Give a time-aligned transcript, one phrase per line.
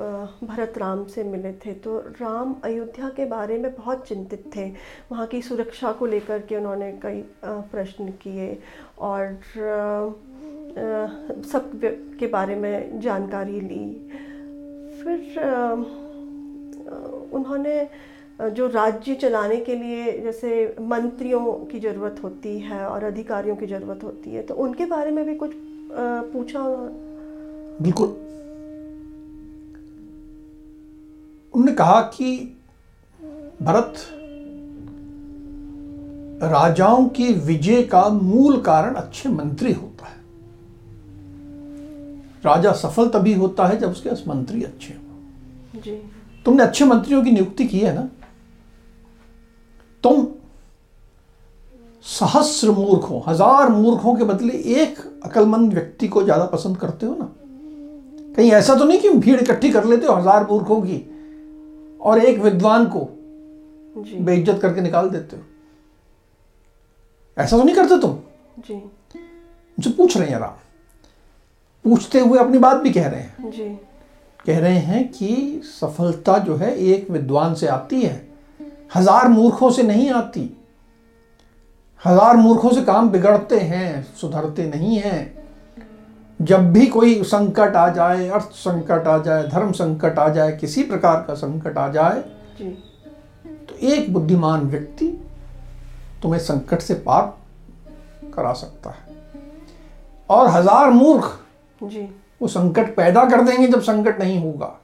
[0.00, 4.68] भरत राम से मिले थे। तो राम अयोध्या के बारे में बहुत चिंतित थे।
[5.10, 8.58] वहाँ की सुरक्षा को लेकर के उन्होंने कई प्रश्न किए
[9.00, 9.38] और
[11.44, 11.70] सब
[12.18, 13.86] के बारे में जानकारी ली।
[14.98, 15.20] फिर
[17.32, 17.88] उन्होंने
[18.40, 21.40] जो राज्य चलाने के लिए जैसे मंत्रियों
[21.70, 25.34] की ज़रूरत होती है और अधिकारियों की ज़रूरत होती है तो उनके बारे में भी
[25.34, 25.52] कुछ
[26.32, 26.64] पूछा?
[27.82, 28.16] बिल्कुल।
[31.54, 32.34] उन्होंने कहा कि
[33.62, 33.94] भरत
[36.42, 40.16] राजाओं की विजय का मूल कारण अच्छे मंत्री होता है।
[42.44, 45.96] राजा सफल तभी होता है जब उसके पास मंत्री अच्छे हो। जी।
[46.46, 48.08] तुमने अच्छे मंत्रियों की नियुक्ति की है ना?
[50.04, 50.26] तुम
[52.06, 57.28] सहस्र मूर्खों हज़ार मूर्खों के बदले एक अकलमंद व्यक्ति को ज़्यादा पसंद करते हो ना?
[58.36, 60.96] कहीं ऐसा तो नहीं कि भीड़ इकट्ठी कर लेते हो हज़ार मूर्खों की?
[62.00, 63.00] और एक विद्वान को
[63.96, 65.42] बेइज्जत करके निकाल देते हो।
[67.36, 68.18] ऐसा तो नहीं करते तुम?
[68.58, 70.54] जी। मुझसे पूछ रहे हैं राम
[71.84, 73.68] पूछते हुए अपनी बात भी कह रहे हैं। जी।
[74.46, 78.28] कह रहे हैं कि सफलता जो है एक विद्वान से आती है।
[78.96, 80.40] हज़ार मूर्खों से नहीं आती।
[82.02, 85.37] हज़ार मूर्खों से काम बिगड़ते हैं सुधरते नहीं हैं।
[86.40, 90.82] जब भी कोई संकट आ जाए अर्थ संकट आ जाए धर्म संकट आ जाए किसी
[90.82, 92.20] प्रकार का संकट आ जाए
[92.60, 95.06] तो एक बुद्धिमान व्यक्ति
[96.22, 97.32] तुम्हें संकट से पार
[98.34, 99.16] करा सकता है।
[100.30, 101.38] और हज़ार मूर्ख
[101.80, 102.02] जी।
[102.40, 104.74] वो संकट पैदा कर देंगे जब संकट नहीं होगा।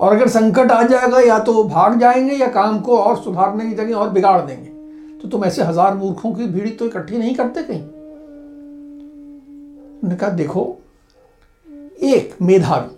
[0.00, 3.74] और अगर संकट आ जाएगा या तो भाग जाएँगे या काम को और सुधारने की
[3.74, 4.70] जगह और बिगाड़ देंगे
[5.20, 7.82] तो तुम ऐसे हज़ार मूर्खों की भीड़ तो इकट्ठी नहीं करते कहीं।
[9.98, 10.78] उन्होंने कहा देखो
[12.02, 12.96] एक मेधावी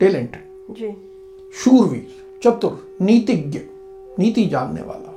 [0.00, 0.36] टैलेंट
[1.54, 2.06] शूरवीर
[2.44, 3.60] चतुर नीतिज्ञ
[4.18, 5.14] नीति जानने वाला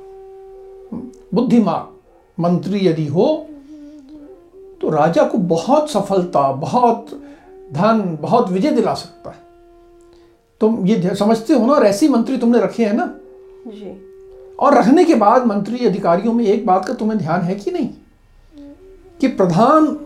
[1.34, 1.96] बुद्धिमान
[2.42, 3.46] मंत्री यदि हो
[4.80, 7.06] तो राजा को बहुत सफलता बहुत
[7.72, 9.36] धन बहुत विजय दिला सकता है।
[10.60, 13.14] तुम ये समझते हो ना और ऐसी मंत्री तुमने रखे हैं ना?
[13.66, 14.10] जी।
[14.56, 17.88] और रखने के बाद मंत्री अधिकारियों में एक बात का तुम्हें ध्यान है कि नहीं?
[19.20, 20.03] कि प्रधान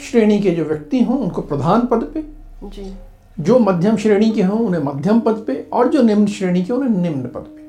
[0.00, 2.22] श्रेणी के जो व्यक्ति हों उनको प्रधान पद पे।
[2.68, 2.94] जी।
[3.40, 7.02] जो मध्यम श्रेणी के हों उन्हें मध्यम पद पे और जो निम्न श्रेणी के उन्हें
[7.02, 7.60] निम्न पद पे।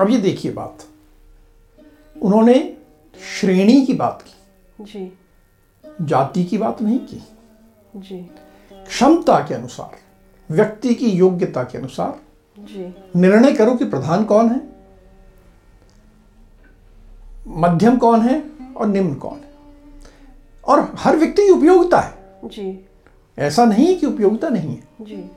[0.00, 0.78] अब ये देखिए बात।
[2.22, 2.76] उन्होंने
[3.40, 4.34] श्रेणी की बात की।
[4.84, 5.18] जी।
[6.02, 7.22] जाति की बात नहीं की।
[7.96, 8.30] जी।
[8.72, 9.98] क्षमता के अनुसार
[10.54, 12.20] व्यक्ति की योग्यता के अनुसार
[12.58, 14.60] जी। निर्णय करो कि प्रधान कौन है।
[17.48, 19.53] मध्यम कौन है और निम्न कौन है।
[20.66, 22.14] और हर व्यक्ति की उपयोगिता है।
[22.44, 22.86] जी।
[23.38, 25.30] ऐसा नहीं है कि उपयोगिता नहीं है। जी।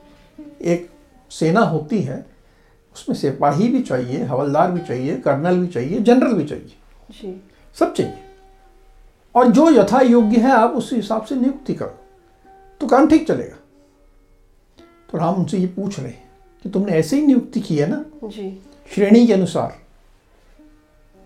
[0.62, 0.90] एक
[1.30, 2.26] सेना होती है
[2.94, 6.74] उसमें सिपाही भी चाहिए हवलदार भी चाहिए कर्नल भी चाहिए जनरल भी चाहिए।
[7.10, 7.42] जी।
[7.78, 8.18] सब चाहिए।
[9.34, 11.98] और जो यथा योग्य है आप उस हिसाब से नियुक्ति करो।
[12.80, 13.56] तो काम ठीक चलेगा।
[15.12, 16.30] तो राम उनसे ये पूछ रहे हैं
[16.62, 18.04] कि तुमने ऐसे ही नियुक्ति की है ना?
[18.24, 18.62] जी।
[18.94, 19.78] श्रेणी के अनुसार।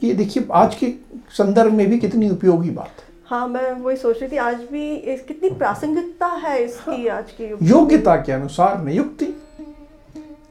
[0.01, 0.95] कि देखिए आज के
[1.31, 4.95] संदर्भ में भी कितनी उपयोगी बात है। हाँ मैं वही सोच रही थी आज भी
[4.95, 9.29] इस कितनी प्रासंगिकता है इसकी हाँ। आज की योग्यता के अनुसार नियुक्ति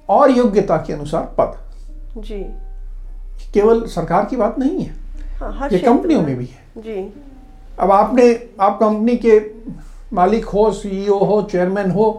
[0.09, 1.53] और योग्यता के अनुसार पद।
[2.19, 2.39] जी।
[3.53, 4.95] केवल सरकार की बात नहीं है
[5.41, 7.13] हाँ, ये कंपनियों में। भी है। जी।
[7.79, 8.27] अब आपने
[8.61, 9.39] आप कंपनी के
[10.13, 12.09] मालिक हो सीईओ हो चेयरमैन हो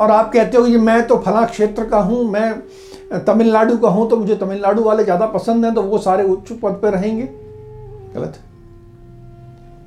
[0.00, 4.08] और आप कहते हो कि मैं तो फला क्षेत्र का हूँ मैं तमिलनाडु का हूँ
[4.10, 7.28] तो मुझे तमिलनाडु वाले ज़्यादा पसंद हैं तो वो सारे उच्च पद पर रहेंगे।
[8.16, 8.52] गलत है।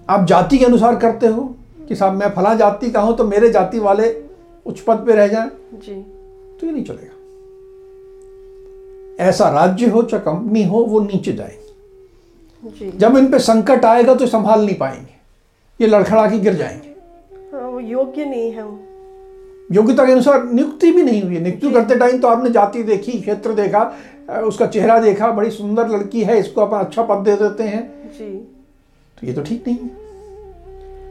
[0.10, 1.42] आप जाति के अनुसार करते हो
[1.88, 4.10] कि साहब मैं फला जाति का हूँ तो मेरे जाति वाले
[4.66, 5.50] उच्च पद पे रह जाएँ?
[5.74, 5.94] जी।
[6.60, 7.14] तो ये नहीं चलेगा।
[9.24, 14.28] ऐसा राज्य हो चाहे कंपनी हो वो नीचे जाएँगे। जब इन पे संकट आएगा तो
[14.28, 15.16] संभाल नहीं पाएँगे।
[15.80, 16.96] ये लड़खड़ा के गिर जाएँगे।
[17.54, 18.66] हाँ, वो योग्य नहीं है
[19.72, 23.54] योग्यता के अनुसार नियुक्ति भी नहीं हुई नियुक्ति करते टाइम तो आपने जाति देखी क्षेत्र
[23.54, 23.82] देखा
[24.42, 28.30] उसका चेहरा देखा बड़ी सुंदर लड़की है इसको अपन अच्छा पद दे देते हैं। जी।
[29.18, 29.97] तो ये तो ठीक नहीं है।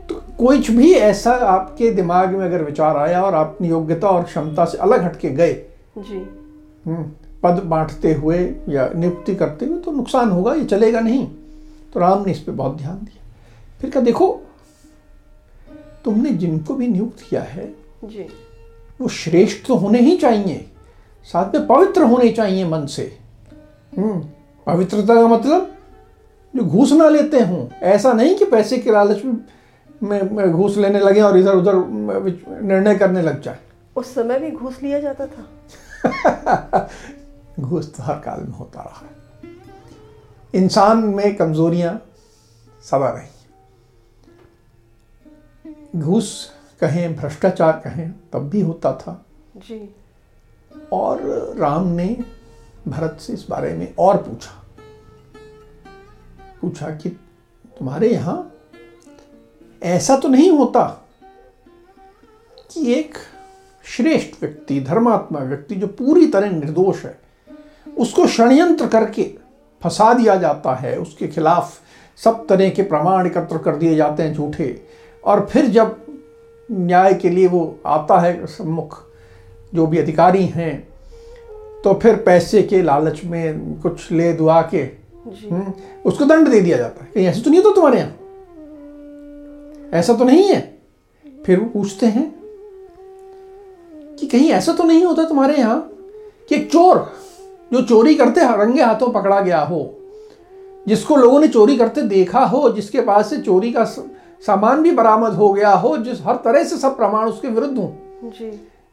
[0.08, 4.22] तो कुछ भी ऐसा आपके दिमाग में अगर विचार आया और आप अपनी योग्यता और
[4.22, 5.52] क्षमता से अलग हटके गए
[5.98, 6.16] जी।
[6.86, 7.04] हम्म,
[7.42, 8.38] पद बांटते हुए
[8.68, 11.26] या नियुक्ति करते हुए तो नुकसान होगा ये चलेगा नहीं।
[11.94, 13.24] तो राम ने इस पर बहुत ध्यान दिया।
[13.80, 14.28] फिर कहा देखो
[16.04, 17.66] तुमने जिनको भी नियुक्त किया है
[18.04, 18.26] जी।
[19.00, 20.64] वो श्रेष्ठ तो होने ही चाहिए
[21.28, 23.02] साथ में पवित्र होने चाहिए मन से।
[23.96, 24.20] हम्म
[24.66, 25.72] पवित्रता का मतलब
[26.54, 29.34] जो घूस ना लेते हों। ऐसा नहीं कि पैसे के लालच में
[30.02, 31.74] में- में घूस लेने लगे और इधर उधर
[32.62, 33.58] निर्णय करने लग जाए।
[33.96, 36.90] उस समय भी घूस लिया जाता था।
[37.60, 39.16] घूस तो हर काल में होता रहा है।
[40.54, 42.02] इंसान में कमजोरियाँ
[42.82, 43.28] सदा रही
[45.96, 46.50] घूस
[46.80, 49.26] कहें भ्रष्टाचार कहें तब भी होता था।
[49.56, 49.96] जी।
[50.92, 51.20] और
[51.58, 52.24] राम ने
[52.88, 54.64] भरत से इस बारे में और पूछा।
[56.60, 57.08] पूछा कि
[57.78, 58.55] तुम्हारे यहाँ
[59.82, 60.82] ऐसा तो नहीं होता
[62.72, 63.14] कि एक
[63.84, 67.18] श्रेष्ठ व्यक्ति धर्मात्मा व्यक्ति जो पूरी तरह निर्दोष है
[67.98, 69.22] उसको षड्यंत्र करके
[69.82, 71.78] फंसा दिया जाता है उसके खिलाफ
[72.24, 74.86] सब तरह के प्रमाण एकत्र कर दिए जाते हैं झूठे।
[75.24, 75.96] और फिर जब
[76.70, 78.98] न्याय के लिए वो आता है सम्मुख
[79.74, 80.88] जो भी अधिकारी हैं
[81.84, 84.82] तो फिर पैसे के लालच में कुछ ले दुआ के
[85.50, 85.72] हम्म,
[86.04, 88.16] उसको दंड दे दिया जाता है। कहीं ऐसे तो नहीं होता तुम्हारे यहाँ?
[89.96, 90.60] ऐसा तो नहीं है।
[91.44, 92.24] फिर वो पूछते हैं
[94.16, 95.80] कि कहीं ऐसा तो नहीं होता तुम्हारे यहाँ
[96.48, 96.98] कि एक चोर
[97.72, 99.94] जो चोरी करते रंगे हाथों पकड़ा गया हो
[100.88, 105.32] जिसको लोगों ने चोरी करते देखा हो जिसके पास से चोरी का सामान भी बरामद
[105.32, 108.30] हो गया हो जिस हर तरह से सब प्रमाण उसके विरुद्ध हों।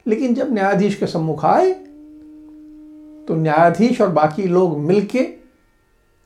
[0.07, 1.71] लेकिन जब न्यायाधीश के सम्मुख आए
[3.27, 5.27] तो न्यायाधीश और बाकी लोग मिलके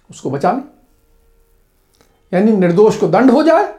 [0.09, 0.63] उसको बचा लें।
[2.31, 3.73] यानी निर्दोष को दंड हो जाए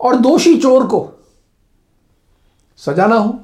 [0.00, 1.08] और दोषी चोर को
[2.80, 3.38] सजा ना हो,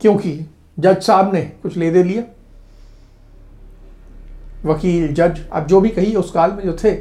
[0.00, 0.38] क्योंकि
[0.78, 2.22] जज साहब ने कुछ ले दे लिया।
[4.64, 6.94] वकील, जज, अब जो भी कही उस काल में जो थे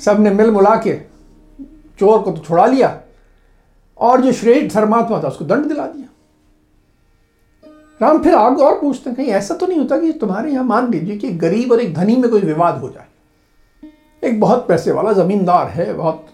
[0.00, 0.94] सबने मिल मुला के
[1.98, 3.00] चोर को तो छुड़ा लिया
[3.98, 6.06] और जो श्रेष्ठ धर्मात्मा था उसको दंड दिला दिया।
[8.00, 10.90] राम, फिर आगे और पूछते हैं, कहीं ऐसा तो नहीं होता कि तुम्हारे यहाँ मान
[10.90, 13.06] लीजिए कि गरीब और एक धनी में कोई विवाद हो जाए।
[14.22, 16.26] एक बहुत पैसे वाला जमींदार है, बहुत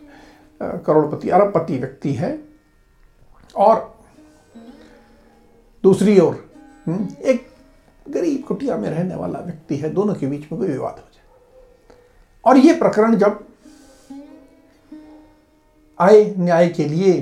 [0.61, 2.39] करोड़पति अरबपति व्यक्ति है।
[3.57, 3.93] और
[5.85, 6.35] दूसरी ओर
[6.87, 7.47] हम्म, एक
[8.07, 11.23] गरीब कुटिया में रहने वाला व्यक्ति है दोनों के बीच में कोई विवाद हो जाए।
[12.45, 13.45] और ये प्रकरण जब
[16.01, 17.13] आए न्याय के लिए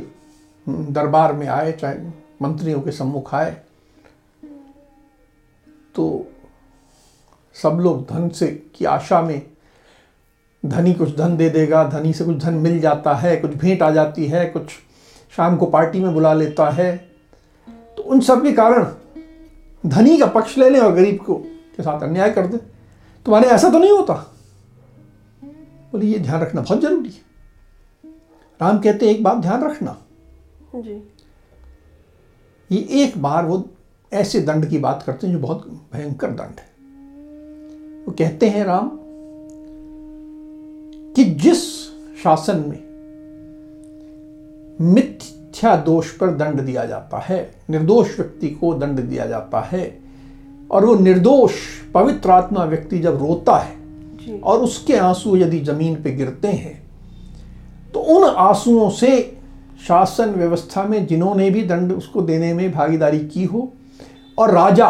[0.66, 1.98] हम्म, दरबार में आए चाहे
[2.42, 3.50] मंत्रियों के सम्मुख आए
[5.94, 6.26] तो
[7.56, 9.51] सब लोग धन से की आशा में
[10.66, 13.90] धनी कुछ धन दे देगा धनी से कुछ धन मिल जाता है कुछ भेंट आ
[13.90, 14.70] जाती है कुछ
[15.36, 16.96] शाम को पार्टी में बुला लेता है।
[17.96, 18.86] तो उन सब के कारण
[19.86, 21.34] धनी का पक्ष ले लें और गरीब को
[21.76, 22.56] के साथ अन्याय कर दे।
[23.26, 24.14] तुम्हारे ऐसा तो नहीं होता।
[25.92, 28.10] बोले ये ध्यान रखना बहुत ज़रूरी है।
[28.60, 29.96] राम कहते हैं एक बात ध्यान रखना।
[30.76, 31.02] जी।
[32.70, 33.64] ये एक बार वो
[34.12, 36.70] ऐसे दंड की बात करते हैं जो बहुत भयंकर दंड है।
[38.04, 38.90] वो कहते हैं राम
[41.16, 41.62] कि जिस
[42.22, 42.92] शासन में
[44.94, 47.40] मिथ्या दोष पर दंड दिया जाता है
[47.70, 50.02] निर्दोष व्यक्ति को दंड दिया जाता है
[50.70, 51.52] और वो निर्दोष
[51.94, 56.80] पवित्र आत्मा व्यक्ति जब रोता है और उसके आँसू यदि ज़मीन पे गिरते हैं
[57.94, 59.20] तो उन आंसुओं से
[59.86, 63.72] शासन व्यवस्था में जिन्होंने भी दंड उसको देने में भागीदारी की हो
[64.38, 64.88] और राजा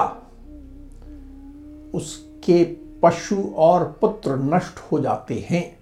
[1.95, 2.65] उसके
[3.03, 5.82] पशु और पुत्र नष्ट हो जाते हैं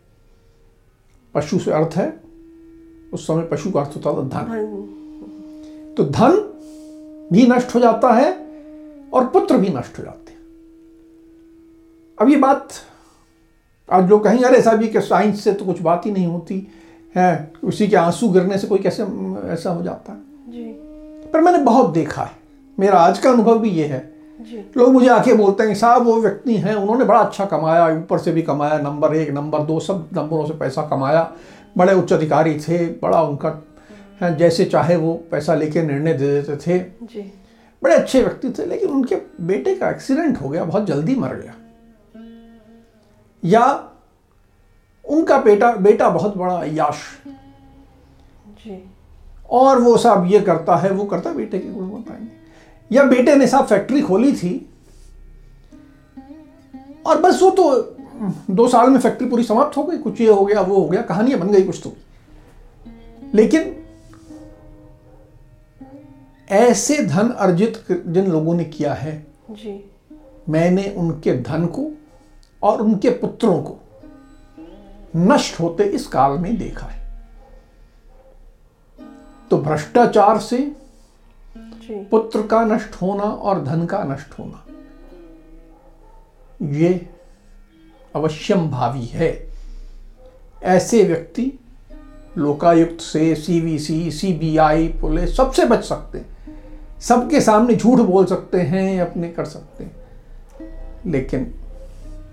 [1.35, 2.21] पशु से अर्थ है
[3.13, 6.37] उस समय पशु का अर्थ होता था धन। तो धन
[7.33, 8.33] भी नष्ट हो जाता है
[9.13, 10.39] और पुत्र भी नष्ट हो जाते हैं।
[12.19, 12.69] अब ये बात
[13.93, 16.67] आज लोग कहेंगे अरे साहब ये कि साइंस से तो कुछ बात ही नहीं होती
[17.17, 19.03] है उसी के आँसू गिरने से कोई कैसे
[19.53, 20.19] ऐसा हो जाता है?
[20.49, 20.65] जी।
[21.33, 22.37] पर मैंने बहुत देखा है।
[22.79, 24.20] मेरा आज का अनुभव भी ये है
[24.77, 28.33] लोग मुझे आके बोलते हैं साहब वो व्यक्ति हैं उन्होंने बड़ा अच्छा कमाया ऊपर से
[28.33, 31.33] भी कमाया नंबर एक नंबर दो सब नंबरों से पैसा कमाया
[31.79, 33.49] बड़े उच्च अधिकारी थे बड़ा उनका
[34.23, 37.21] हैं, जैसे चाहे वो पैसा लेके निर्णय दे देते थे। जी।
[37.83, 41.55] बड़े अच्छे व्यक्ति थे लेकिन उनके बेटे का एक्सीडेंट हो गया बहुत जल्दी मर गया।
[43.45, 43.65] या
[45.05, 46.97] उनका बेटा बेटा बहुत बड़ा अयाश
[48.65, 48.83] जी।
[49.51, 52.40] और वो साहब ये करता है वो करता बेटे के गुण बताएँगे
[52.91, 54.55] या बेटे ने साहब फैक्ट्री खोली थी।
[57.07, 57.97] और बस वो तो
[58.51, 61.03] दो साल में फैक्ट्री पूरी समाप्त हो गई। कुछ ये हो गया वो हो गया
[61.03, 61.93] कहानियाँ बन गई कुछ तो।
[63.35, 63.77] लेकिन
[66.51, 69.15] ऐसे धन अर्जित जिन लोगों ने किया है
[69.51, 69.85] जी।
[70.49, 71.91] मैंने उनके धन को
[72.63, 73.79] और उनके पुत्रों को
[75.17, 76.99] नष्ट होते इस काल में देखा है।
[79.51, 80.59] तो भ्रष्टाचार से
[81.91, 84.67] पुत्र का नष्ट होना और धन का नष्ट होना।
[86.63, 87.11] ये
[88.15, 89.51] अवश्यम भावी है।
[90.63, 91.53] ऐसे व्यक्ति
[92.39, 96.27] लोकायुक्त से सीवीसी सीबीआई पुलिस सबसे बच सकते हैं।
[97.01, 99.97] सबके सामने झूठ बोल सकते हैं, अपने कर सकते हैं।
[101.07, 101.55] लेकिन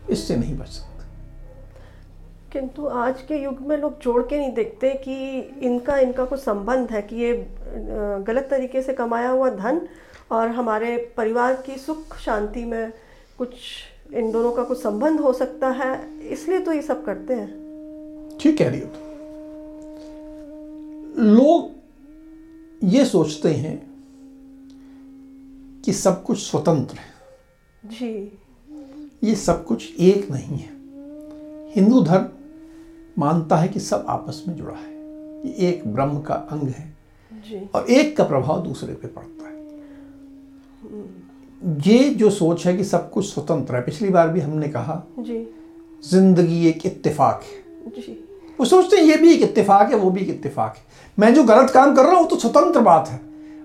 [0.09, 0.86] इससे नहीं बच सकते।
[2.53, 5.15] किंतु आज के युग में लोग जोड़ के नहीं देखते कि
[5.61, 7.33] इनका इनका कुछ संबंध है कि ये
[8.27, 9.81] गलत तरीके से कमाया हुआ धन
[10.31, 12.93] और हमारे परिवार की सुख शांति में
[13.37, 13.49] कुछ
[14.13, 18.57] इन दोनों का कुछ संबंध हो सकता है। इसलिए तो ये सब करते हैं। ठीक
[18.57, 18.87] कह रही हो
[21.23, 21.71] लोग
[22.83, 23.77] ये सोचते हैं
[25.85, 27.13] कि सब कुछ स्वतंत्र है।
[27.83, 28.39] जी।
[29.23, 30.76] ये सब कुछ एक नहीं है।
[31.75, 32.27] हिंदू धर्म
[33.17, 34.95] मानता है कि सब आपस में जुड़ा है।
[35.45, 36.85] ये एक ब्रह्म का अंग है
[37.31, 39.55] जी। और एक का प्रभाव दूसरे पे पड़ता है।
[41.87, 45.03] ये जो सोच है कि सब कुछ स्वतंत्र है पिछली बार भी हमने कहा
[46.03, 48.23] ज़िंदगी एक इत्तेफाक है। जी।
[48.59, 50.83] वो सोचते हैं ये भी एक इत्तेफाक है वो भी एक इत्तेफाक है।
[51.17, 53.19] मैं जो गलत काम कर रहा हूँ वो तो स्वतंत्र बात है।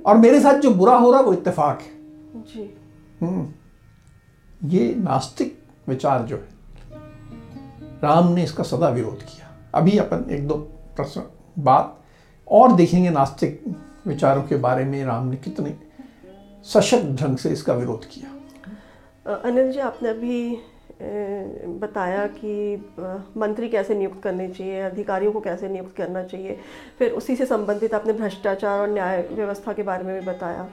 [0.06, 2.70] और मेरे साथ जो बुरा हो रहा है वो इत्तेफाक है। जी।
[3.20, 6.51] हम्म। ये नास्तिक विचार जो है
[8.02, 10.54] राम ने इसका सदा विरोध किया। अभी अपन एक दो
[10.96, 11.22] प्रश्न
[11.58, 11.98] बात
[12.48, 13.62] और देखेंगे नास्तिक
[14.06, 15.74] विचारों के बारे में राम ने कितने
[16.66, 20.58] सशक्त ढंग से इसका विरोध किया। अनिल जी, आपने अभी
[21.80, 22.76] बताया कि
[23.36, 26.58] मंत्री कैसे नियुक्त करने चाहिए, अधिकारियों को कैसे नियुक्त करना चाहिए,
[26.98, 30.68] फिर उसी से संबंधित आपने भ्रष्टाचार और न्याय व्यवस्था के बारे में भी बताया।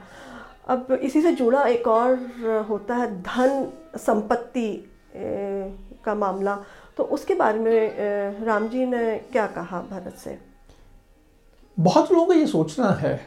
[0.67, 3.67] अब इसी से जुड़ा एक और होता है धन
[3.97, 4.71] संपत्ति
[6.05, 6.57] का मामला।
[6.99, 10.37] तो उसके बारे में राम जी ने क्या कहा भरत से?
[11.79, 13.21] बहुत लोगों का ये सोचना है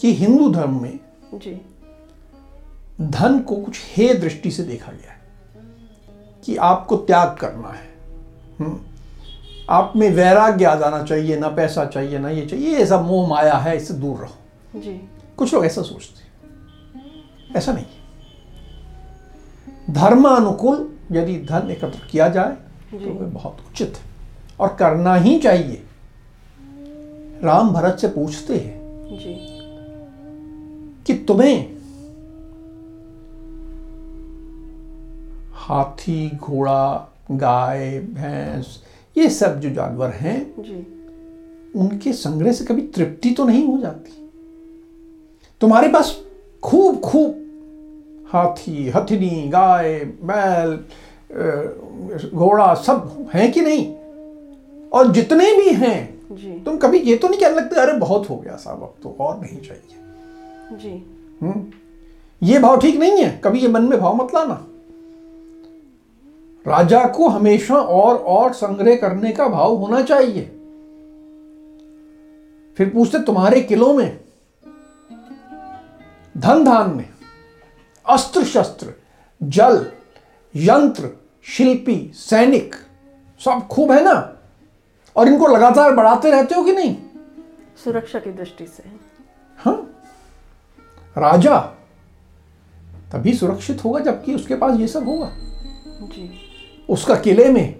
[0.00, 0.98] कि हिंदू धर्म में
[1.34, 1.52] जी।
[3.00, 5.20] धन को कुछ हे दृष्टि से देखा गया है
[6.44, 7.86] कि आपको त्याग करना है।
[8.58, 8.80] हम्म।
[9.70, 13.28] आप में वैराग्य आ जाना चाहिए ना पैसा चाहिए ना ये चाहिए ये सब मोह
[13.28, 17.99] माया है इससे दूर रहो। जी। कुछ लोग ऐसा सोचते हैं। ऐसा नहीं
[19.90, 22.56] धर्मानुकूल यदि धन एकत्र किया जाए
[22.92, 24.04] तो। वह बहुत उचित है।
[24.60, 25.82] और करना ही चाहिए।
[27.44, 28.80] राम भरत से पूछते हैं
[29.18, 29.34] जी।
[31.06, 31.80] कि तुम्हें
[35.54, 38.82] हाथी घोड़ा गाय भैंस
[39.18, 40.54] ये सब जो जानवर हैं
[41.76, 44.30] उनके संग्रह से कभी तृप्ति तो नहीं हो जाती?
[45.60, 46.20] तुम्हारे पास
[46.62, 47.49] खूब खूब
[48.32, 50.78] हाथी हथिनी गाय बैल
[52.34, 53.94] घोड़ा सब हैं कि नहीं?
[54.92, 58.36] और जितने भी हैं जी। तुम कभी ये तो नहीं कहने लगते अरे बहुत हो
[58.36, 59.96] गया साहब अब तो और नहीं चाहिए।
[60.76, 61.04] जी।
[61.42, 61.64] हम्म?
[62.42, 63.40] ये भाव ठीक नहीं है?
[63.44, 64.66] कभी ये मन में भाव मत लाना।
[66.66, 70.42] राजा को हमेशा और और संग्रह करने का भाव होना चाहिए।
[72.76, 74.20] फिर पूछते तुम्हारे किलों में
[76.38, 77.04] धन धान्य
[78.06, 78.94] अस्त्र शस्त्र
[79.40, 79.86] जल
[80.54, 81.10] यंत्र
[81.46, 82.74] शिल्पी सैनिक
[83.40, 84.14] सब खूब है ना?
[85.16, 86.96] और इनको लगातार बढ़ाते रहते हो कि नहीं?
[87.84, 88.82] सुरक्षा की दृष्टि से।
[89.58, 89.76] हाँ।
[91.18, 91.58] राजा
[93.12, 95.30] तभी सुरक्षित होगा जबकि उसके पास ये सब होगा।
[96.06, 96.30] जी।
[96.88, 97.76] उसका किले में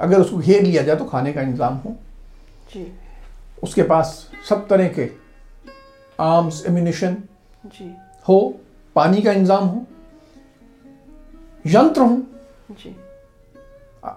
[0.00, 1.96] अगर उसको घेर लिया जाए तो खाने का इंतज़ाम हो।
[2.74, 2.92] जी।
[3.62, 5.10] उसके पास सब तरह के
[6.20, 7.16] आर्म्स एम्यूनिशन
[7.64, 7.94] जी।
[8.28, 8.38] हो।
[8.96, 9.84] पानी का इंतज़ाम हो
[11.64, 12.22] यंत्र हो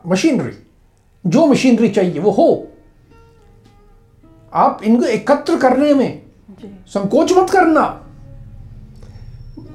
[0.08, 0.54] मशीनरी
[1.26, 2.68] जो मशीनरी चाहिए वो हो।
[4.54, 6.22] आप इनको एकत्र करने में
[6.60, 7.82] जी। संकोच मत करना।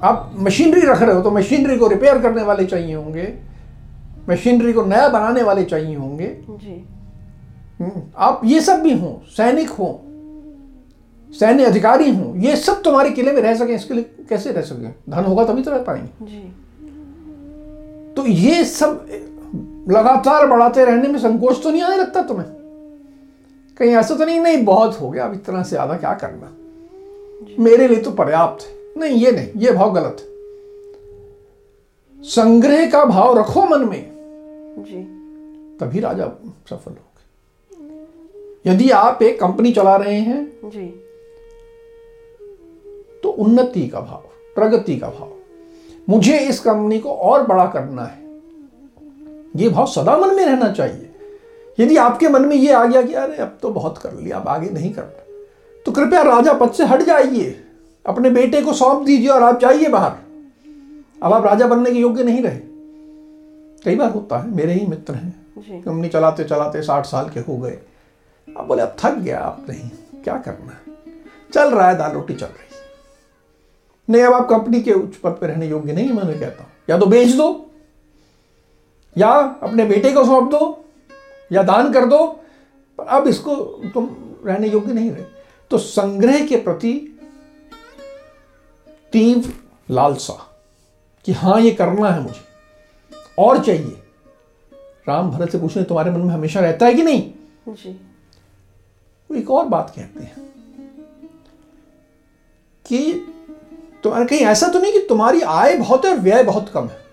[0.03, 3.33] आप मशीनरी रख रहे हो तो मशीनरी को रिपेयर करने वाले चाहिए होंगे
[4.29, 6.83] मशीनरी को नया बनाने वाले चाहिए होंगे। जी।
[7.79, 9.93] हम्म, आप ये सब भी हों सैनिक हों
[11.35, 14.93] सैन्य अधिकारी हूँ ये सब तुम्हारे किले में रह सकें इसके लिए कैसे रह सकें?
[15.09, 16.39] धन होगा तभी तो रह पाएँगे।
[18.13, 19.07] तो ये सब
[19.89, 22.47] लगातार बढ़ाते रहने में संकोच तो नहीं आने लगता तुम्हें?
[23.77, 26.51] कहीं ऐसा तो नहीं नहीं बहुत हो गया अब इतना से ज़्यादा क्या करना?
[27.59, 30.27] मेरे लिए तो पर्याप्त है। नहीं ये नहीं ये भाव गलत है।
[32.19, 34.03] संग्रह का भाव रखो मन में
[34.79, 35.01] जी।
[35.79, 36.25] तभी राजा
[36.69, 40.85] सफल होगा। यदि आप एक कंपनी चला रहे हैं जी।
[43.37, 44.23] उन्नति का भाव
[44.55, 45.31] प्रगति का भाव।
[46.09, 48.23] मुझे इस कंपनी को और बड़ा करना है।
[49.55, 51.11] ये भाव सदा मन में रहना चाहिए।
[51.79, 54.47] यदि आपके मन में ये आ गया कि अरे अब तो बहुत कर लिया अब
[54.47, 55.23] आगे नहीं करना
[55.85, 57.49] तो कृपया राजा पद से हट जाइए।
[58.05, 60.11] अपने बेटे को सौंप दीजिए और आप जाइए बाहर।
[61.23, 62.59] अब आप राजा बनने के योग्य नहीं रहे।
[63.85, 67.57] कई बार होता है मेरे ही मित्र हैं। कंपनी चलाते चलाते साठ साल के हो
[67.57, 67.77] गए।
[68.47, 69.89] अब बोले अब थक गया आप नहीं
[70.23, 70.95] क्या करना है?
[71.53, 72.64] चल रहा है दाल रोटी चल रही
[74.07, 76.97] नहीं अब आप कंपनी के उच्च पद पर रहने योग्य नहीं मैं कहता हूँ। या
[76.97, 77.47] तो बेच दो
[79.15, 79.29] या
[79.63, 80.85] अपने बेटे को सौंप दो
[81.51, 82.25] या दान कर दो
[82.99, 83.55] पर अब इसको
[83.93, 84.09] तुम
[84.45, 85.23] रहने योग्य नहीं रहे।
[85.71, 86.93] तो संग्रह के प्रति
[89.13, 89.53] तीव्र
[89.89, 90.33] लालसा
[91.27, 92.41] कि हाँ ये करना है मुझे
[93.39, 94.01] और चाहिए।
[95.07, 97.21] राम भरत से पूछने तुम्हारे मन में हमेशा रहता है कि नहीं?
[97.67, 97.89] जी।
[99.29, 100.43] वो एक और बात कहते हैं
[102.85, 103.13] कि
[104.05, 107.03] तुम्हारे कहीं ऐसा तो नहीं कि तुम्हारी आय बहुत है और व्यय बहुत कम है।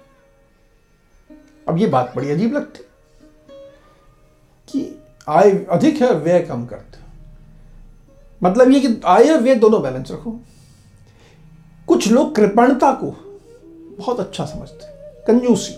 [1.68, 2.84] अब ये बात बड़ी अजीब लगती
[4.68, 6.98] कि आय अधिक है और व्यय कम करते
[8.42, 10.30] मतलब ये कि आय और व्यय दोनों बैलेंस रखो।
[11.88, 13.10] कुछ लोग कृपणता को
[13.98, 14.86] बहुत अच्छा समझते
[15.26, 15.76] कंजूसी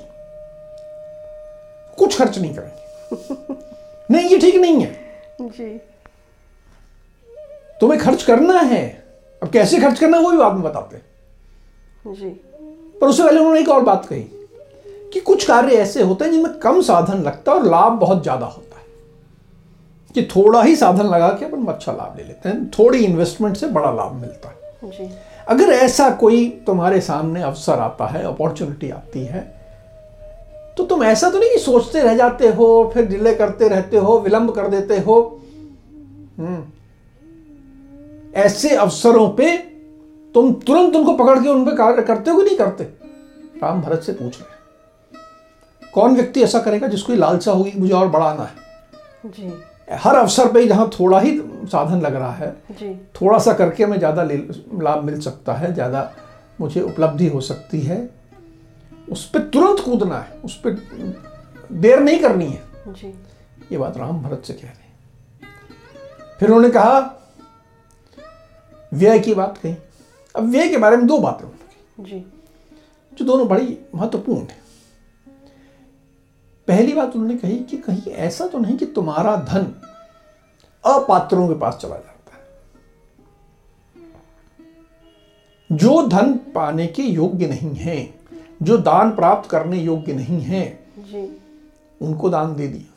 [1.99, 3.57] कुछ खर्च नहीं करेंगे।
[4.11, 4.93] नहीं ये ठीक नहीं है।
[5.41, 5.79] जी।
[7.81, 9.04] तुम्हें खर्च करना है
[9.45, 12.29] अब कैसे खर्च करना है वो भी बाद में बताते हैं। जी।
[13.01, 14.21] पर उससे पहले उन्होंने एक और बात कही
[15.13, 18.47] कि कुछ कार्य ऐसे होते हैं जिनमें कम साधन लगता है और लाभ बहुत ज़्यादा
[18.47, 18.83] होता है।
[20.15, 23.67] कि थोड़ा ही साधन लगा के अपन अच्छा लाभ ले लेते हैं थोड़ी इन्वेस्टमेंट से
[23.69, 25.11] बड़ा लाभ मिलता है। जी।
[25.49, 29.43] अगर ऐसा कोई तुम्हारे सामने अवसर आता है अपॉर्चुनिटी आती है
[30.79, 34.19] तो तुम ऐसा तो नहीं कि सोचते रह जाते हो फिर डिले करते रहते हो
[34.19, 35.17] विलंब कर देते हो।
[36.39, 36.63] हम्म।
[38.37, 39.57] ऐसे अवसरों पे
[40.35, 42.85] तुम तुरंत उनको पकड़ के उन पे कार्य करते हो कि नहीं करते?
[43.63, 44.53] राम भरत से पूछ रहे
[45.93, 47.73] कौन व्यक्ति ऐसा करेगा जिसको लालसा होगी?
[47.77, 49.53] मुझे और बढ़ाना है। जी।
[49.95, 53.99] हर अवसर पे जहाँ थोड़ा ही साधन लग रहा है जी। थोड़ा सा करके हमें
[53.99, 54.23] ज़्यादा
[54.83, 56.11] लाभ मिल सकता है ज़्यादा
[56.59, 57.99] मुझे उपलब्धि हो सकती है।
[59.09, 60.71] उस पर तुरंत कूदना है उस पर
[61.73, 63.15] देर नहीं करनी है। जी।
[63.73, 64.97] ये बात राम भरत से कह रहे हैं।
[66.41, 67.01] फिर उन्होंने कहा
[68.95, 69.77] व्यय की बात कही
[70.35, 72.19] अब व्यय के बारे में दो बातें उन्होंने जी।
[73.13, 74.63] जो दोनों बड़ी महत्वपूर्ण है।
[76.69, 79.75] पहली बात उन्होंने कही कि कहीं ऐसा तो नहीं कि तुम्हारा धन
[80.85, 82.43] अपात्रों के पास चला जाता है।
[85.71, 88.15] जो धन पाने के योग्य नहीं है
[88.63, 90.65] जो दान प्राप्त करने योग्य नहीं है
[90.99, 91.23] जी।
[92.01, 92.91] उनको दान दे दिया।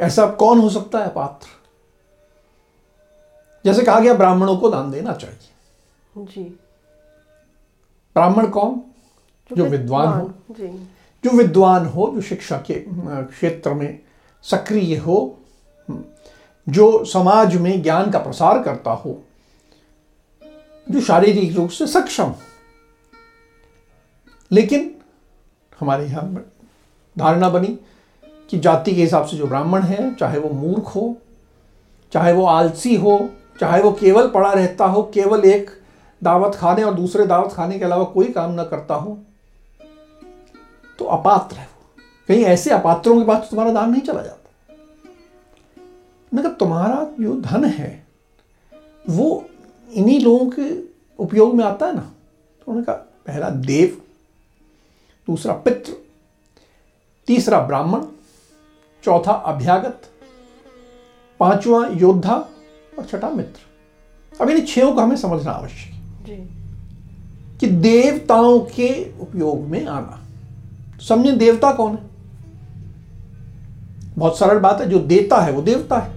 [0.00, 1.48] ऐसा कौन हो सकता है पात्र
[3.64, 6.42] जैसे कहा गया ब्राह्मणों को दान देना चाहिए। जी।
[8.16, 8.80] ब्राह्मण कौन?
[9.50, 10.68] जो विद्वान हो। जी।
[11.24, 14.00] जो विद्वान हो जो शिक्षा के क्षेत्र में
[14.44, 15.16] सक्रिय हो
[16.66, 19.22] जो समाज में ज्ञान का प्रसार करता हो
[20.90, 22.38] जो शारीरिक रूप से सक्षम हो।
[24.52, 24.94] लेकिन
[25.80, 26.44] हमारे यहाँ
[27.16, 27.78] धारणा बनी
[28.50, 31.16] कि जाति के हिसाब से जो ब्राह्मण है चाहे वो मूर्ख हो
[32.12, 33.18] चाहे वो आलसी हो
[33.60, 35.70] चाहे वो केवल पड़ा रहता हो, केवल एक
[36.22, 39.18] दावत खाने और दूसरे दावत खाने के अलावा कोई काम ना करता हो
[40.98, 44.74] तो अपात्र है वो। कहीं ऐसे अपात्रों के पास तो तुम्हारा दान नहीं चला जाता।
[46.32, 48.06] मगर तुम्हारा जो धन है,
[49.04, 49.44] वो
[49.88, 50.70] इन्हीं लोगों के
[51.18, 52.00] उपयोग में आता है ना?
[52.00, 52.94] तो उन्होंने कहा,
[53.26, 54.00] पहला देव,
[55.28, 55.92] दूसरा पित्र
[57.28, 58.04] तीसरा ब्राह्मण,
[59.04, 60.00] चौथा अभ्यागत,
[61.40, 62.36] पांचवा योद्धा
[62.98, 66.36] और छठा मित्र। अब इन छयों को हमें समझना आवश्यक है
[67.60, 68.88] कि देवताओं के
[69.20, 70.20] उपयोग में आना।
[71.00, 72.12] समझे देवता कौन है?
[74.18, 76.12] बहुत सरल बात है जो देता है वो देवता है।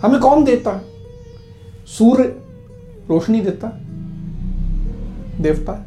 [0.00, 0.84] हमें कौन देता है?
[1.88, 2.24] सूर्य
[3.10, 3.88] रोशनी देता है
[5.42, 5.84] देवता है।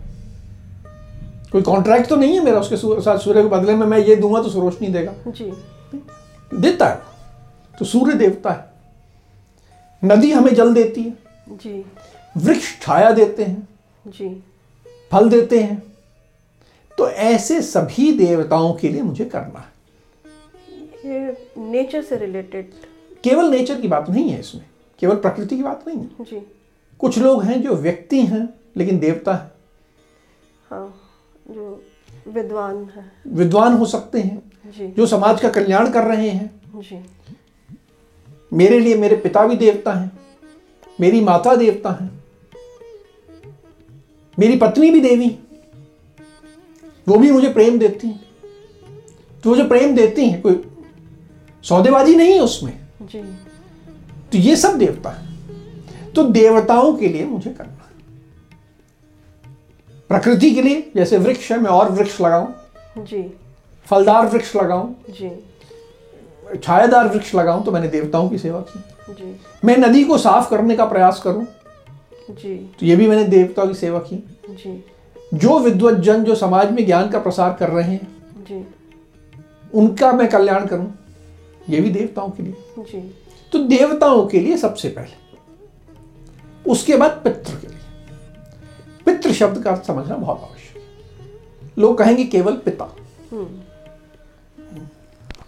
[1.52, 4.42] कोई कॉन्ट्रैक्ट तो नहीं है मेरा उसके साथ सूर्य के बदले में मैं ये दूँगा
[4.42, 5.52] तो रोशनी देगा। जी।
[6.54, 7.02] देता है
[7.80, 8.73] तो सूर्य देवता है।
[10.06, 11.18] नदी हमें जल देती है।
[11.50, 11.86] जी।
[12.38, 13.68] वृक्ष छाया देते हैं।
[14.08, 14.44] जी।
[15.12, 15.84] फल देते हैं।
[16.98, 19.74] तो ऐसे सभी देवताओं के लिए मुझे करना है।
[21.06, 22.72] ये नेचर से रिलेटेड
[23.24, 24.66] केवल नेचर की बात नहीं है इसमें।
[25.00, 26.48] केवल प्रकृति की बात नहीं है। जी।
[27.00, 29.52] कुछ लोग हैं जो व्यक्ति हैं लेकिन देवता है।
[30.70, 31.02] हाँ
[31.50, 31.84] जो
[32.28, 37.06] विद्वान है। विद्वान हो सकते हैं। जी। जो समाज का कल्याण कर रहे हैं। जी।
[38.54, 40.12] मेरे लिए मेरे पिता भी देवता हैं
[41.02, 42.24] मेरी माता देवता हैं
[44.40, 45.40] मेरी पत्नी भी देवी
[47.08, 48.26] वो भी मुझे प्रेम देती हैं।
[49.44, 50.64] तो वो जो प्रेम देती हैं कोई
[51.64, 53.22] सौदेबाजी नहीं है उसमें। जी।
[54.32, 55.34] तो ये सब देवता है।
[56.14, 58.02] तो देवताओं के लिए मुझे करना है।
[60.10, 62.54] प्रकृति के लिए जैसे वृक्ष है मैं और वृक्ष लगाऊँ।
[62.98, 63.24] जी।
[63.86, 65.30] फलदार वृक्ष लगाऊँ। जी।
[66.56, 68.80] छायादार वृक्ष लगाऊँ तो मैंने देवताओं की सेवा की।
[69.14, 69.36] जी।
[69.66, 71.46] मैं नदी को साफ़ करने का प्रयास करूँ
[72.30, 74.16] जी। तो ये भी मैंने देवताओं की सेवा की।
[74.50, 74.84] जी।
[75.34, 78.08] जो विद्वत जन जो समाज में ज्ञान का प्रसार कर रहे हैं
[78.50, 78.66] जी।
[79.74, 80.94] उनका मैं कल्याण करूँ
[81.70, 83.02] ये भी देवताओं के लिए। जी।
[83.52, 85.22] तो देवताओं के लिए सबसे पहले
[86.66, 87.78] उसके बाद पितृ के लिए।
[89.06, 92.86] पितृ शब्द का अर्थ समझना बहुत आवश्यक है। लोग कहेंगे केवल पिता।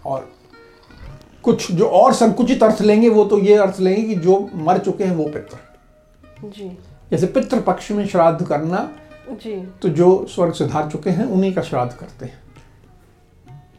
[0.06, 0.35] और
[1.46, 5.04] कुछ जो और संकुचित अर्थ लेंगे वो तो ये अर्थ लेंगे कि जो मर चुके
[5.04, 6.68] हैं वो पितृ। जी।
[7.10, 8.88] जैसे पितृ पक्ष में श्राद्ध करना
[9.30, 12.42] जी। तो जो स्वर्ग से धार चुके हैं उन्हीं का श्राद्ध करते हैं।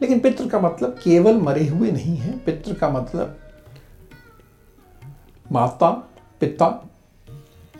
[0.01, 3.37] लेकिन पितृ का मतलब केवल मरे हुए नहीं है। पितृ का मतलब
[5.51, 5.89] माता
[6.39, 6.67] पिता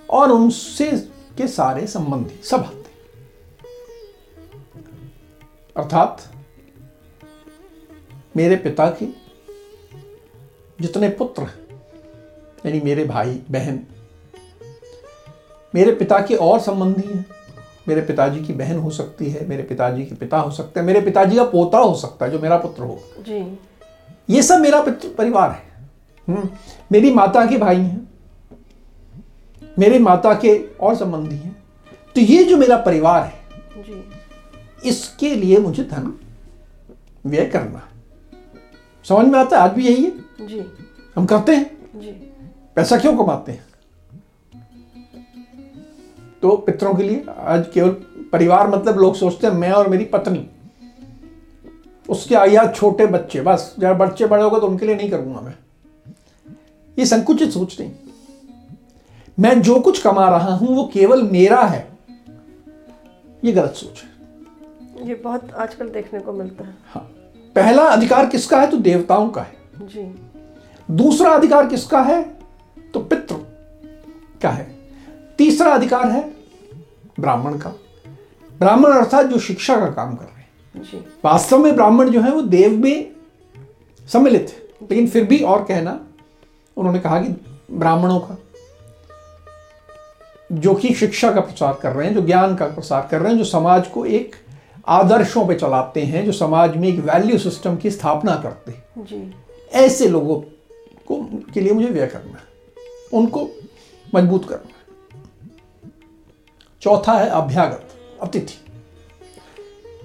[0.10, 0.92] और उनसे
[1.38, 2.86] के सारे संबंधी सब आते
[5.76, 6.24] अर्थात
[8.36, 9.27] मेरे पिता के
[10.82, 11.44] जितने पुत्र
[12.66, 13.80] यानी मेरे भाई बहन
[15.76, 17.26] मेरे पिता के और संबंधी हैं।
[17.88, 21.02] मेरे पिताजी की बहन हो सकती है मेरे पिताजी के पिता हो सकते हैं मेरे
[21.02, 23.60] पिताजी का पोता हो सकता है जो मेरा पुत्र हो। जी।
[24.30, 24.82] ये सब मेरा
[25.18, 25.90] परिवार है।
[26.28, 26.50] हम्म,
[26.92, 28.10] मेरी माता के भाई हैं
[29.80, 31.64] मेरे माता के और संबंधी हैं।
[32.16, 33.40] तो ये जो मेरा परिवार है
[33.78, 34.10] जी।
[34.90, 36.20] इसके लिए मुझे धन
[37.26, 37.88] व्यय करना।
[39.04, 39.64] समझ में आता है?
[39.64, 40.27] आज भी यही है?
[40.42, 40.64] जी।
[41.16, 41.78] हम करते हैं?
[41.96, 42.12] जी।
[42.76, 43.66] पैसा क्यों कमाते हैं?
[46.42, 47.90] तो पितरों के लिए आज केवल
[48.32, 50.48] परिवार मतलब लोग सोचते हैं मैं और मेरी पत्नी
[52.10, 55.54] उसके आया छोटे बच्चे बस जब बच्चे बड़े होगा तो उनके लिए नहीं करूँगा मैं।
[56.98, 57.92] ये संकुचित सोच नहीं
[59.40, 61.88] मैं जो कुछ कमा रहा हूँ वो केवल मेरा है।
[63.44, 67.04] ये गलत सोच है। ये बहुत आजकल देखने को मिलता है। हाँ।
[67.56, 68.70] पहला अधिकार किसका है?
[68.72, 70.27] तो देवताओं का है। जी।
[70.92, 72.24] दूसरा अधिकार किसका है?
[72.94, 73.36] तो पितृ
[74.42, 74.76] का है।
[75.38, 76.34] तीसरा अधिकार है
[77.20, 77.70] ब्राह्मण का।
[78.60, 82.42] ब्राह्मण अर्थात जो शिक्षा का काम कर रहे हैं। वास्तव में ब्राह्मण जो है वो
[82.42, 83.12] देव में
[84.14, 86.00] सम्मिलित है। लेकिन फिर भी और कहना
[86.78, 87.30] उन्होंने कहा कि
[87.72, 88.38] ब्राह्मणों का
[90.52, 93.38] जो कि शिक्षा का प्रसार कर रहे हैं जो ज्ञान का प्रसार कर रहे हैं
[93.38, 94.36] जो समाज को एक
[94.88, 100.08] आदर्शों पे चलाते हैं जो समाज में एक वैल्यू सिस्टम की स्थापना करते हैं। ऐसे
[100.08, 100.42] लोगों
[101.08, 101.22] को
[101.54, 102.46] के लिए मुझे व्यय करना है
[103.14, 103.50] उनको
[104.16, 104.76] मज़बूत करना है।
[106.82, 107.90] चौथा है अभ्यागत
[108.22, 108.58] अतिथि।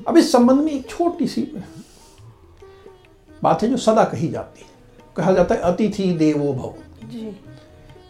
[0.08, 1.42] अब इस संबंध में एक छोटी सी
[3.42, 4.68] बात है जो सदा कही जाती है।
[5.16, 6.74] कहा जाता है अतिथि देवो भव।
[7.08, 7.36] जी।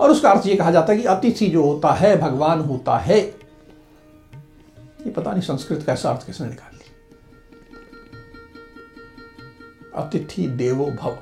[0.01, 3.19] और उसका अर्थ ये कहा जाता है कि अतिथि जो होता है भगवान होता है।
[3.19, 6.91] ये पता नहीं संस्कृत का ऐसा अर्थ किसने निकाल लिया।
[10.03, 11.19] अतिथि देवो भव।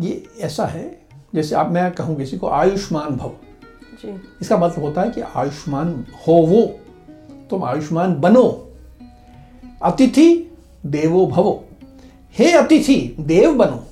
[0.00, 1.00] ये ऐसा है
[1.34, 3.32] जैसे आप मैं कहूँ किसी को आयुष्मान भव।
[4.02, 5.94] जी। इसका मतलब होता है कि आयुष्मान
[6.28, 6.62] हो वो
[7.50, 8.44] तुम आयुष्मान बनो।
[9.82, 10.28] अतिथि
[10.86, 11.64] देवो भवो।
[12.36, 13.84] हे अतिथि देव बनो।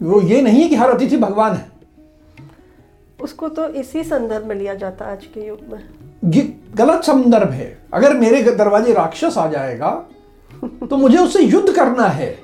[0.00, 1.72] वो ये नहीं है कि हर अतिथि भगवान है।
[3.20, 6.42] उसको तो इसी संदर्भ में लिया जाता है आज के युग में। ये
[6.74, 9.90] गलत संदर्भ है। अगर मेरे दरवाजे राक्षस आ जाएगा
[10.60, 12.43] तो मुझे उससे युद्ध करना है।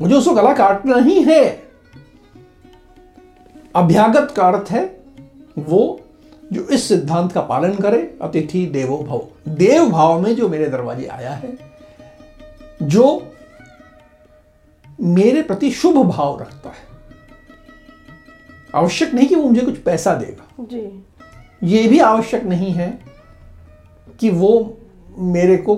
[0.00, 1.44] मुझे उसको गला काटना ही है।
[3.76, 4.84] अभ्यागत का अर्थ है
[5.58, 6.00] वो
[6.52, 11.06] जो इस सिद्धांत का पालन करे अतिथि देवो भव। देव भाव में जो मेरे दरवाजे
[11.06, 11.56] आया है
[12.82, 13.32] जो
[15.00, 16.84] मेरे प्रति शुभ भाव रखता है।
[18.74, 21.04] आवश्यक नहीं कि वो मुझे कुछ पैसा देगा। जी।
[21.62, 22.98] ये भी आवश्यक नहीं है
[24.20, 24.78] कि वो
[25.18, 25.76] मेरे को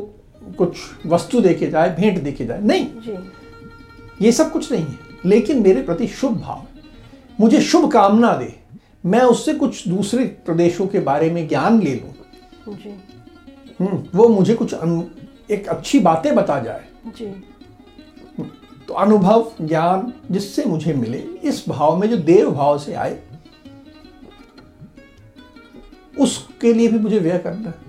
[0.52, 3.32] कुछ वस्तु देके जाए भेंट देके जाए। नहीं। जी।
[4.26, 6.66] ये सब कुछ नहीं है। लेकिन मेरे प्रति शुभ भाव
[7.40, 8.58] मुझे शुभ कामना दे।
[9.06, 12.14] मैं उससे कुछ दूसरे प्रदेशों के बारे में ज्ञान ले लूँ।
[12.76, 12.90] जी।
[13.80, 15.02] हम्म, वो मुझे कुछ अनु,
[15.50, 17.44] एक अच्छी बातें बता जाए। जी।
[18.88, 23.20] तो अनुभव ज्ञान जिससे मुझे मिले इस भाव में जो देव भाव से आए
[26.18, 27.87] उसके लिए भी मुझे व्यय करना है।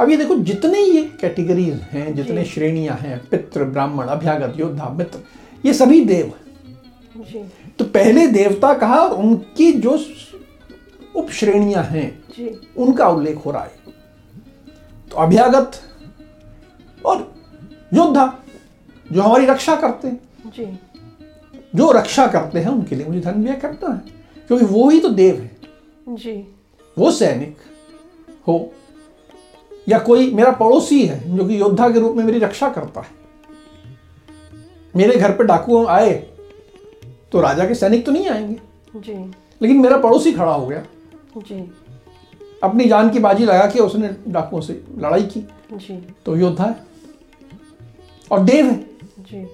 [0.00, 5.20] अब ये देखो जितने ये कैटेगरीज हैं जितने श्रेणियाँ हैं पितृ ब्राह्मण अभ्यागत योद्धा मित्र
[5.66, 7.44] ये सभी देव हैं। जी।
[7.78, 8.96] तो पहले देवता कहा?
[8.96, 9.98] और उनकी जो
[11.16, 13.78] उप श्रेणियाँ हैं जी। उनका उल्लेख हो रहा है।
[15.10, 15.72] तो अभ्यागत
[17.06, 17.34] और
[17.94, 18.38] योद्धा
[19.12, 20.78] जो हमारी रक्षा करते हैं। जी।
[21.74, 24.02] जो रक्षा करते हैं उनके लिए मुझे धन व्यय करना है।
[24.46, 25.56] क्योंकि वो ही तो देव है।
[26.08, 26.54] जी।
[26.98, 27.56] वो सैनिक
[28.48, 28.72] हो
[29.88, 33.08] या कोई मेरा पड़ोसी है जो कि योद्धा के रूप में मेरी रक्षा करता है।
[34.96, 36.12] मेरे घर पे डाकू आए
[37.32, 38.60] तो राजा के सैनिक तो नहीं आएँगे।
[38.96, 39.12] जी।
[39.62, 40.86] लेकिन मेरा पड़ोसी खड़ा हो गया।
[41.36, 41.72] जी।
[42.62, 45.40] अपनी जान की बाजी लगा के उसने डाकुओं से लड़ाई की।
[45.72, 46.76] जी। तो योद्धा है
[48.30, 48.84] और देव है।
[49.18, 49.44] जी।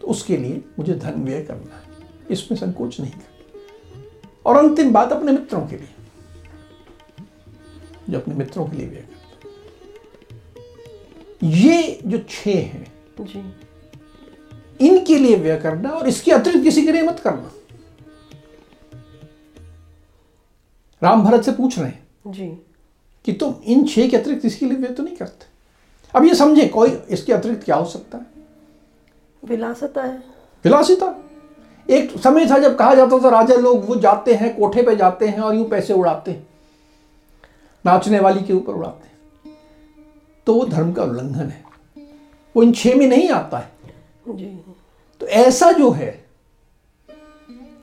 [0.00, 1.82] तो उसके लिए मुझे धन व्यय करना है।
[2.30, 3.26] इसमें संकोच नहीं करना।
[4.46, 5.88] और अंतिम बात अपने मित्रों के लिए।
[8.10, 9.04] जो अपने मित्रों के लिए व्यय।
[11.42, 13.42] ये जो छह हैं जी।
[14.80, 17.50] इनके लिए व्यय करना और इसके अतिरिक्त किसी के लिए मत करना।
[21.02, 22.48] राम भरत से पूछ रहे हैं जी।
[23.24, 25.46] कि तुम इन छह के अतिरिक्त इसके लिए व्यय तो नहीं करते?
[26.14, 28.26] अब ये समझे कोई इसके अतिरिक्त क्या हो सकता है?
[29.42, 30.16] विलासता है।
[30.64, 31.14] विलासिता?
[31.90, 35.28] एक समय था जब कहा जाता था राजा लोग वो जाते हैं कोठे पे जाते
[35.28, 36.46] हैं और यूँ पैसे उड़ाते हैं
[37.84, 39.09] नाचने वाली के ऊपर उड़ाते हैं।
[40.46, 41.64] तो वो धर्म का उल्लंघन है।
[42.56, 43.70] वो इन छह में नहीं आता है।
[44.28, 44.60] जी।
[45.20, 46.24] तो ऐसा जो है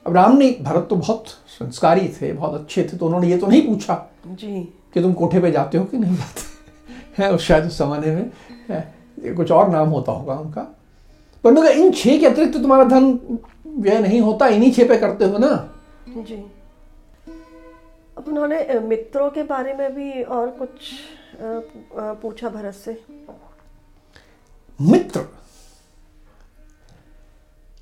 [0.06, 3.46] अब राम ने भरत तो बहुत संस्कारी थे बहुत अच्छे थे तो उन्होंने ये तो
[3.46, 7.22] नहीं पूछा जी। कि तुम कोठे पे जाते हो कि नहीं जाते?
[7.22, 8.30] हैं उस शायद उस जमाने में
[9.24, 10.62] ये कुछ और नाम होता होगा उनका।
[11.44, 14.96] पर उन्होंने इन छह के अतिरिक्त तो तुम्हारा धन व्यय नहीं होता इन्हीं छह पे
[14.96, 15.74] करते हो ना?
[16.08, 16.34] जी।
[18.18, 20.68] अब उन्होंने मित्रों के बारे में भी और कुछ
[21.40, 22.92] पूछा भरत से।
[24.78, 25.20] मित्र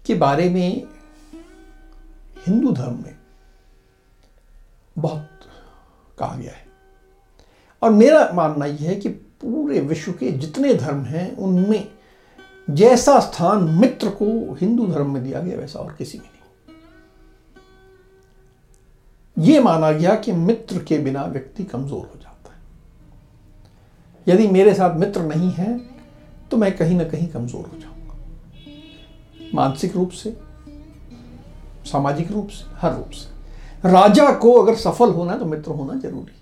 [0.06, 0.86] के बारे में
[2.46, 3.16] हिंदू धर्म में
[4.96, 5.48] बहुत
[6.18, 6.64] कहा गया है।
[7.82, 11.88] और मेरा मानना यह है कि पूरे विश्व के जितने धर्म हैं, उनमें
[12.70, 16.34] जैसा स्थान मित्र को हिंदू धर्म में दिया गया, वैसा और किसी में नहीं।
[19.44, 22.15] ये माना गया कि मित्र के बिना व्यक्ति कमज़ोर हो
[24.26, 25.78] यदि मेरे साथ मित्र नहीं है
[26.50, 28.14] तो मैं कहीं ना कहीं कमज़ोर हो जाऊँगा।
[29.54, 30.36] मानसिक रूप से,
[31.86, 35.94] सामाजिक रूप से, हर रूप से। राजा को अगर सफल होना है तो मित्र होना
[35.94, 36.32] ज़रूरी।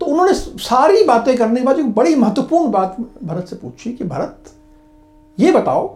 [0.00, 4.04] तो उन्होंने सारी बातें करने के बाद एक बड़ी महत्वपूर्ण बात भरत से पूछी कि,
[4.04, 4.52] भरत,
[5.38, 5.86] ये बताओ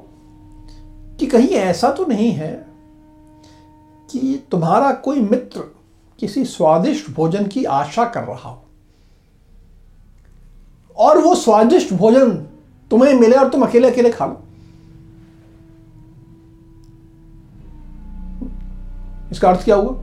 [1.18, 2.52] कि कहीं ऐसा तो नहीं है
[4.10, 5.60] कि तुम्हारा कोई मित्र
[6.18, 8.62] किसी स्वादिष्ट भोजन की आशा कर रहा हो?
[10.98, 12.30] और वो स्वादिष्ट भोजन
[12.90, 14.42] तुम्हें मिले और तुम अकेले अकेले खा लो।
[19.32, 19.96] इसका अर्थ क्या हुआ?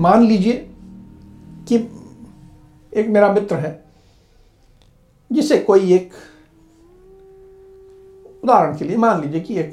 [0.00, 0.52] मान लीजिए
[1.68, 1.76] कि
[2.92, 3.84] एक मेरा मित्र है
[5.30, 6.12] जिसे कोई एक
[8.44, 9.72] उदाहरण के लिए मान लीजिए कि एक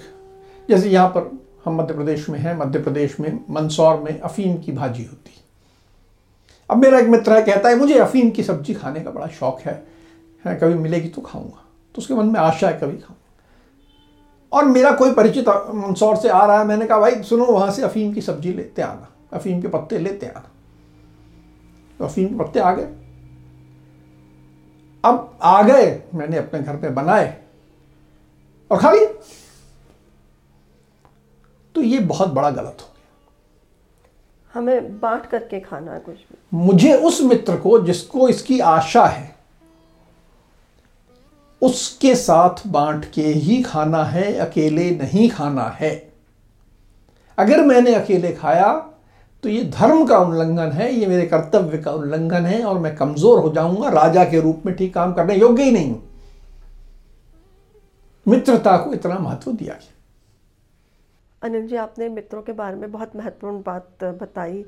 [0.70, 1.32] जैसे यहाँ पर
[1.66, 5.32] हम मध्य प्रदेश में हैं मध्य प्रदेश में मंदसौर में अफीम की भाजी होती।
[6.70, 9.60] अब मेरा एक मित्र है कहता है मुझे अफीम की सब्ज़ी खाने का बड़ा शौक
[9.62, 9.76] है,
[10.46, 13.22] है कभी मिलेगी तो खाऊँगा। तो उसके मन में आशा है कभी खाऊँगा।
[14.52, 17.84] और मेरा कोई परिचित मंदसौर से आ रहा है मैंने कहा भाई सुनो वहाँ से
[17.84, 20.50] अफीम की सब्ज़ी लेते आना अफीम के पत्ते लेते आना
[22.00, 22.84] तो अफीम के पत्ते आ गए।
[25.04, 27.38] अब आ गए मैंने अपने घर पे बनाए
[28.72, 29.06] और खा लिए।
[31.76, 32.92] तो ये बहुत बड़ा गलत हो गया।
[34.54, 39.36] हमें बांट करके खाना है कुछ भी। मुझे उस मित्र को जिसको इसकी आशा है
[41.64, 45.92] उसके साथ बांट के ही खाना है, अकेले नहीं खाना है।
[47.38, 48.72] अगर मैंने अकेले खाया
[49.44, 53.40] तो ये धर्म का उल्लंघन है, ये मेरे कर्तव्य का उल्लंघन है और मैं कमज़ोर
[53.40, 56.04] हो जाऊँगा, राजा के रूप में ठीक काम करने योग्य ही नहीं हूँ।
[58.26, 59.92] मित्रता को इतना महत्व दिया गया।
[61.42, 64.64] अनिल जी, आपने मित्रों के बारे में बहुत महत्वपूर्ण बात बताई।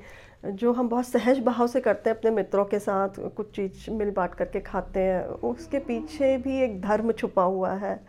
[0.46, 4.12] जो हम बहुत सहज भाव से करते हैं अपने मित्रों के साथ, कुछ चीज़ मिल
[4.12, 8.06] बांट करके खाते हैं, उसके पीछे भी एक धर्म छुपा हुआ है।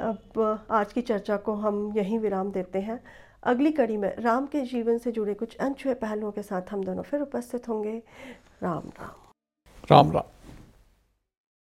[0.00, 3.00] अब आज की चर्चा को हम यहीं विराम देते हैं।
[3.42, 7.02] अगली कड़ी में राम के जीवन से जुड़े कुछ अनछुए पहलुओं के साथ हम दोनों
[7.02, 8.02] फिर उपस्थित होंगे।
[8.62, 9.30] राम राम।
[9.90, 10.33] राम राम।